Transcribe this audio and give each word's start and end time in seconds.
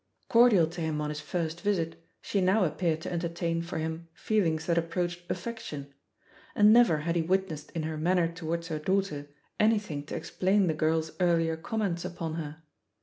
Cordial 0.29 0.65
to 0.65 0.81
him 0.81 0.99
on 0.99 1.09
his 1.11 1.19
first 1.19 1.61
visit, 1.61 1.95
she 2.23 2.41
now 2.41 2.63
appeared 2.63 3.01
to 3.01 3.13
entertain 3.13 3.61
for 3.61 3.77
him 3.77 4.07
feelings 4.15 4.65
that 4.65 4.79
approached 4.79 5.29
affection; 5.29 5.93
and 6.55 6.73
never 6.73 6.97
had 7.05 7.15
he 7.15 7.21
witnessed 7.21 7.69
in 7.73 7.83
her 7.83 7.97
manner 7.97 8.27
towards 8.27 8.69
her 8.69 8.79
daughter 8.79 9.27
anything 9.59 10.03
to 10.07 10.15
ex 10.15 10.31
plain 10.31 10.65
the 10.65 10.73
girl's 10.73 11.11
earlier 11.19 11.55
comments 11.55 12.03
upon 12.03 12.33
her. 12.33 12.63